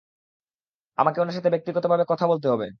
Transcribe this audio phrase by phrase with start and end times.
[0.97, 2.67] আমাকে উনার সাথে ব্যক্তিগতভাবে কথা বলতে হবে।